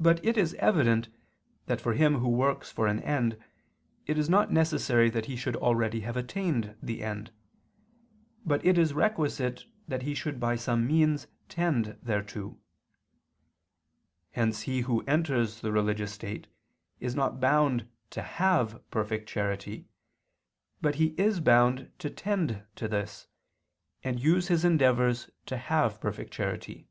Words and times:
But 0.00 0.24
it 0.24 0.36
is 0.36 0.54
evident 0.54 1.08
that 1.66 1.80
for 1.80 1.94
him 1.94 2.18
who 2.18 2.28
works 2.28 2.72
for 2.72 2.88
an 2.88 2.98
end 3.04 3.38
it 4.06 4.18
is 4.18 4.28
not 4.28 4.50
necessary 4.50 5.08
that 5.10 5.26
he 5.26 5.36
should 5.36 5.54
already 5.54 6.00
have 6.00 6.16
attained 6.16 6.76
the 6.82 7.04
end, 7.04 7.30
but 8.44 8.66
it 8.66 8.76
is 8.76 8.92
requisite 8.94 9.66
that 9.86 10.02
he 10.02 10.16
should 10.16 10.40
by 10.40 10.56
some 10.56 10.84
means 10.84 11.28
tend 11.48 11.96
thereto. 12.04 12.58
Hence 14.32 14.62
he 14.62 14.80
who 14.80 15.04
enters 15.04 15.60
the 15.60 15.70
religious 15.70 16.12
state 16.12 16.48
is 16.98 17.14
not 17.14 17.38
bound 17.38 17.86
to 18.10 18.20
have 18.22 18.82
perfect 18.90 19.28
charity, 19.28 19.86
but 20.80 20.96
he 20.96 21.14
is 21.16 21.38
bound 21.38 21.92
to 22.00 22.10
tend 22.10 22.64
to 22.74 22.88
this, 22.88 23.28
and 24.02 24.18
use 24.18 24.48
his 24.48 24.64
endeavors 24.64 25.30
to 25.46 25.56
have 25.56 26.00
perfect 26.00 26.32
charity. 26.32 26.88